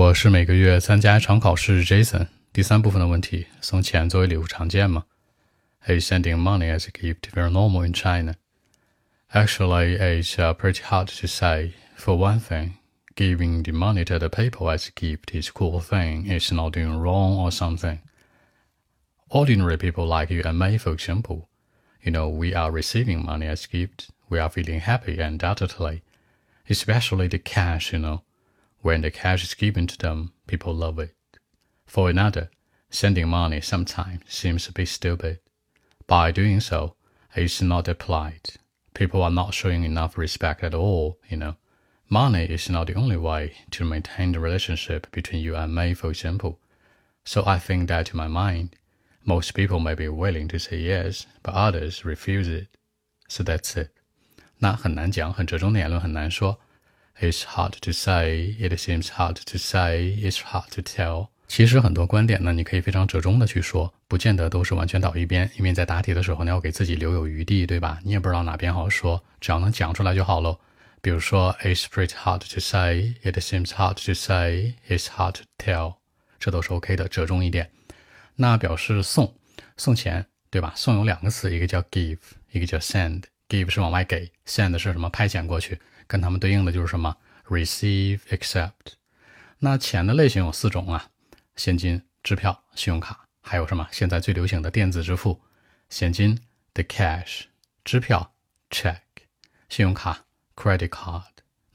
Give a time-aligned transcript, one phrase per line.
[0.00, 2.27] 我是每个月参加一场考试，Jason。
[2.53, 5.05] 第三部分的问题：送钱作为礼物常见吗？
[5.85, 8.35] Is sending money as a gift very normal in China?
[9.33, 11.73] Actually, it's uh, pretty hard to say.
[11.97, 12.73] For one thing,
[13.15, 16.25] giving the money to the people as a gift is a cool thing.
[16.27, 17.99] It's not doing wrong or something.
[19.29, 21.49] Ordinary people like you and me, for example,
[22.01, 24.09] you know, we are receiving money as a gift.
[24.29, 26.01] We are feeling happy undoubtedly,
[26.69, 28.21] especially the cash, you know.
[28.80, 31.14] When the cash is given to them, people love it.
[31.86, 32.50] For another,
[32.90, 35.40] sending money sometimes seems a bit stupid.
[36.06, 36.94] By doing so,
[37.34, 38.58] it's not applied.
[38.94, 41.56] People are not showing enough respect at all, you know.
[42.08, 46.10] Money is not the only way to maintain the relationship between you and me, for
[46.10, 46.60] example.
[47.24, 48.76] So I think that to my mind,
[49.24, 52.68] most people may be willing to say yes, but others refuse it.
[53.28, 53.90] So that's it.
[54.58, 56.60] 那很难讲，很折中的言论很难说。
[57.19, 58.55] It's hard to say.
[58.59, 60.15] It seems hard to say.
[60.21, 61.27] It's hard to tell.
[61.47, 65.51] 其实很多观点呢，你可以非常折中的去说，不见得都是完全倒一边。
[65.57, 67.99] 因为在答题的时候呢，要给自己留有余地，对吧？
[68.03, 70.57] 你也不知道哪边好说，只要能讲出来就好喽。
[71.01, 73.15] 比如说，It's pretty hard to say.
[73.23, 74.75] It seems hard to say.
[74.87, 75.95] It's hard to tell.
[76.39, 77.71] 这都是 OK 的，折中一点。
[78.35, 79.35] 那表示送
[79.75, 80.73] 送钱，对吧？
[80.75, 82.19] 送有两个词，一个叫 give，
[82.51, 83.23] 一个叫 send。
[83.49, 85.09] give 是往外给，send 是什么？
[85.09, 85.77] 派遣过去。
[86.11, 87.15] 跟它们对应的就是什么
[87.47, 88.99] ？receive, accept。
[89.59, 91.07] 那钱的类型有四种啊：
[91.55, 93.87] 现金、支票、信用卡，还有什么？
[93.93, 95.41] 现在最流行的电子支付。
[95.87, 96.37] 现金
[96.73, 97.43] the cash，
[97.85, 98.33] 支票
[98.69, 98.97] check，
[99.69, 101.23] 信用卡 credit card。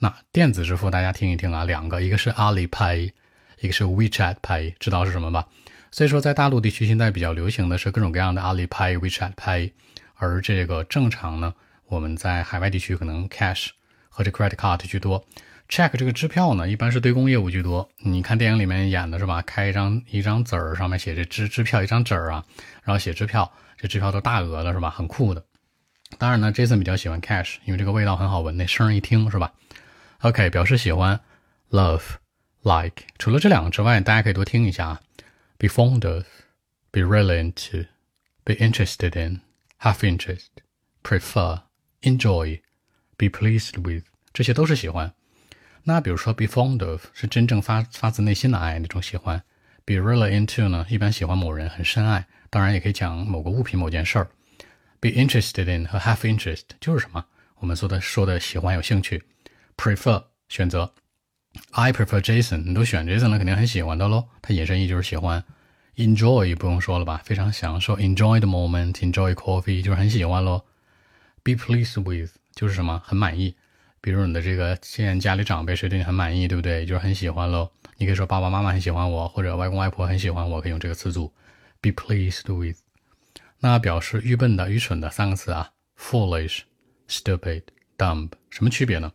[0.00, 3.12] 那电子支付大家听一听啊，两个，一个是 AliPay，
[3.60, 5.48] 一个是 WeChat Pay，知道是什么吧？
[5.90, 9.72] 所以说在大陆地区现在比较流行的是各种各样的 AliPay、WeChat Pay，
[10.16, 11.54] 而这个正常呢，
[11.86, 13.70] 我们在海外地区可能 cash。
[14.16, 15.22] 和这 credit card 居多
[15.68, 17.86] ，check 这个支票呢，一般是对公业务居多。
[17.98, 19.42] 你看电影里面演的是吧？
[19.42, 22.42] 开一张一张纸儿，上面写着支支票，一张纸儿啊，
[22.82, 24.88] 然后写支票，这支票都大额的是吧？
[24.88, 25.44] 很酷的。
[26.16, 29.52] 当然呢，Jason 比较喜欢 cash，因为这个味道很好闻，那声一听是吧
[30.20, 31.20] ？OK，表示喜欢
[31.68, 33.02] ，love，like。
[33.18, 35.02] 除了这两个之外，大家可以多听一下啊
[35.58, 42.62] ，be fond of，be really into，be interested in，have interest，prefer，enjoy。
[43.16, 45.12] Be pleased with，这些都是喜欢。
[45.84, 49.42] 那比如说，be fond of 是真正发发自内心的爱那种喜欢。
[49.84, 54.28] Be really into 呢，一般喜欢某人很深爱，当然也可以讲某个物品、某件事儿。
[54.98, 57.24] Be interested in 和 have interest 就是什么？
[57.60, 59.22] 我们说的说的喜欢、有兴趣。
[59.76, 60.92] Prefer 选择
[61.70, 64.28] ，I prefer Jason，你都选 Jason 了，肯定很喜欢的喽。
[64.42, 65.44] 它引申义就是喜欢。
[65.94, 67.96] Enjoy 不用说了吧，非常享受。
[67.96, 70.64] Enjoy the moment，enjoy coffee 就是很喜欢喽。
[71.46, 72.32] Be pleased with。
[72.56, 73.54] 就是什么很满意，
[74.00, 76.84] 比如你的这个现在家里长辈谁对你很满意，对不对？
[76.84, 77.70] 就是很喜欢喽。
[77.98, 81.32] 你可以说爸爸妈妈很喜欢我，或者外公外婆很喜欢我，可以用这个词组
[81.80, 82.78] ，be pleased with。
[83.60, 86.62] 那表示愚笨的、愚蠢的三个词啊，foolish、
[87.08, 87.62] stupid、
[87.96, 89.12] dumb，什么区别呢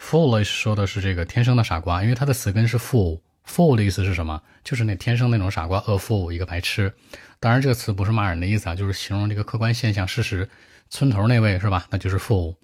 [0.00, 3.20] ？foolish 说的是这个天生的傻瓜，因为它的词根是 fool。
[3.44, 4.40] fool 的意思是什么？
[4.64, 6.94] 就是那天生那种傻瓜，a fool，一个白痴。
[7.38, 10.48] 当然这个词不是骂人的意思啊，就是形容这个客观现象、事实。
[10.90, 11.86] 村头那位是吧？
[11.90, 12.56] 那就是 fool。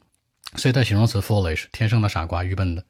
[0.57, 2.85] 所以，它形容词 foolish，天生的傻瓜，愚笨的。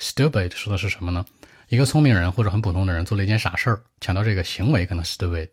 [0.00, 1.24] stupid 说的是什么呢？
[1.68, 5.48] 一个聪明人或者很普通的人做了一件傻事儿，强调这个行为可能 stupid。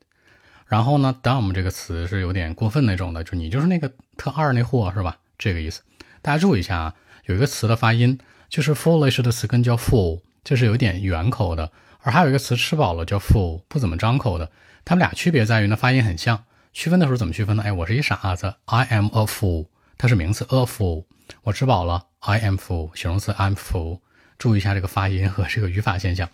[0.68, 5.18] 然后呢，dumb 这个词是有点过分那种的，就你就是那个特二那货是吧？
[5.38, 5.82] 这个意思。
[6.22, 8.20] 大家注意一下啊，有一个词的发音
[8.50, 11.72] 就是 foolish 的词根叫 fool，就是有点圆口的。
[12.00, 14.52] 而还有一个词吃饱了叫 full，不怎么张口的。
[14.84, 16.46] 它们俩区别在于呢，发音很像。
[16.74, 17.64] 区分的时候怎么区分呢？
[17.64, 19.68] 哎，我是一傻子，I am a fool，
[19.98, 21.06] 它是名词 a fool。
[21.44, 24.00] 我吃饱了，I am full，形容词 I'm full。
[24.38, 26.30] 注意一下这个发音和这个语法现象，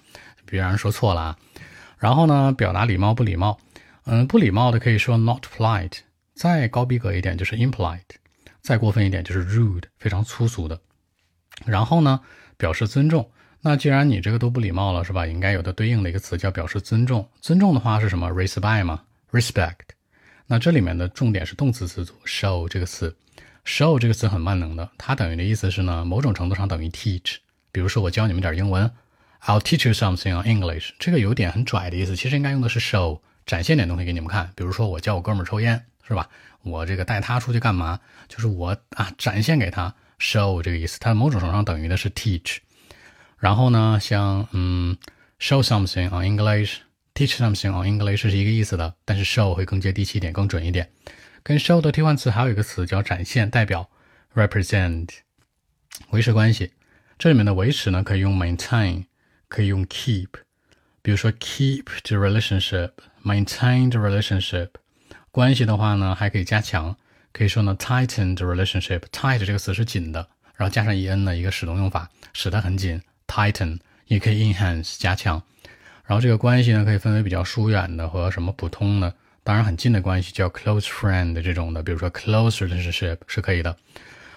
[0.45, 1.37] 别让人说错了啊。
[1.97, 3.57] 然后呢，表达礼貌不礼貌，
[4.05, 5.99] 嗯，不礼貌的可以说 not polite，
[6.35, 8.01] 再高逼格一点就是 impolite，
[8.61, 10.79] 再过分一点就是 rude，非常粗俗的。
[11.65, 12.21] 然后呢，
[12.57, 13.27] 表示尊重，
[13.61, 15.25] 那既然你这个都不礼貌了，是吧？
[15.25, 17.27] 应该有的对应的一个词叫表示尊重。
[17.41, 19.01] 尊重的话是什么？respect 吗
[19.31, 19.86] ？respect。
[20.47, 23.15] 那这里面的重点是动词词组 show 这个词。
[23.65, 27.35] Show 这个词很万能的，它等于的意思是呢，某种程度上等于 teach。
[27.73, 28.89] 比如说我教你们点英文
[29.43, 30.91] ，I'll teach you something on English。
[30.97, 34.49] 这个有点很拽的意思，其实应该用的是 show，展现点东西给你们看。
[34.55, 36.29] 比如说我教我哥们儿抽烟，是吧？
[36.63, 37.99] 我这个带他出去干嘛？
[38.29, 40.97] 就是我啊，展现给他 show 这个意思。
[41.01, 42.59] 它某种程度上等于的是 teach。
[43.37, 44.97] 然后呢，像嗯
[45.41, 46.77] ，show something on English
[47.17, 50.91] Teach something on English 是一个意思的，但是 show 会更接地气一点，更准一点。
[51.41, 53.89] 跟 show 的替换词还有一个词叫展现、代表
[54.35, 55.09] ，represent，
[56.11, 56.73] 维持关系。
[57.17, 59.05] 这里面的维持呢，可以用 maintain，
[59.47, 60.27] 可以用 keep，
[61.01, 64.69] 比如说 keep the relationship，maintain the relationship。
[65.31, 66.95] 关系的话呢，还可以加强，
[67.33, 68.99] 可以说呢 tighten the relationship。
[69.11, 73.01] tight 这个词是紧的，然后加上 en 的一个使动用法，使它很紧。
[73.25, 75.41] tighten 也可以 enhance 加强。
[76.07, 79.13] 然后这个关系呢，可以分为比较疏远的和什么普通的，
[79.43, 83.75] 当然很近的关系叫 close friend 这种的，比如说 close relationship 是可以的。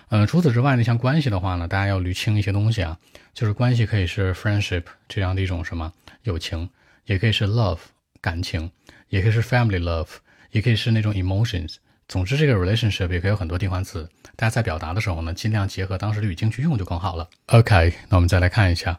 [0.08, 2.98] 嗯，除此之外呢，像关系的话呢，大家要捋清一些东西啊，
[3.32, 5.92] 就是关系可以是 friendship 这样的一种什么
[6.24, 6.68] 友情，
[7.06, 7.78] 也可以是 love
[8.20, 8.68] 感情，
[9.08, 10.08] 也可以是 family love，
[10.50, 11.76] 也可以是那种 emotions。
[12.08, 17.28] 总之，这个 relationship 也可以有很多替换词，大家在表达的时候呢，尽量结合当时的语境去用就更好了。
[17.46, 18.98] OK，那我们再来看一下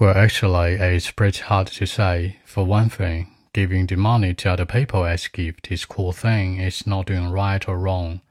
[0.00, 2.38] ，Well, actually, it's pretty hard to say.
[2.46, 6.58] For one thing, giving the money to other people as gift is cool thing.
[6.58, 8.22] It's not doing right or wrong.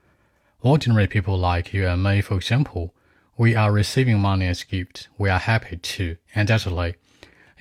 [0.62, 2.96] Ordinary people like you and me, for example,
[3.38, 5.10] we are receiving money as gift.
[5.20, 6.96] We are happy too, undoubtedly.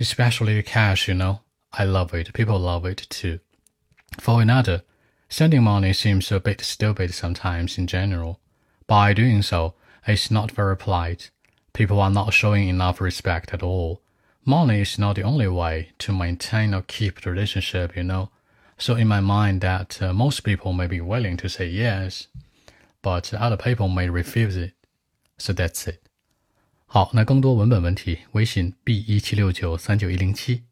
[0.00, 1.42] Especially the cash, you know.
[1.74, 2.32] I love it.
[2.32, 3.40] People love it too.
[4.18, 4.84] For another,
[5.28, 8.40] sending money seems a bit stupid sometimes in general.
[8.86, 9.74] By doing so,
[10.06, 11.30] it's not very polite.
[11.77, 14.01] People are not showing enough respect at all.
[14.45, 18.29] Money is not the only way to maintain or keep the relationship, you know.
[18.77, 22.27] So in my mind that uh, most people may be willing to say yes
[23.01, 24.73] but other people may refuse it.
[25.37, 25.99] So that's it.
[26.85, 30.63] 好，那更多文本问题，微信 b 一七六九三九一零七。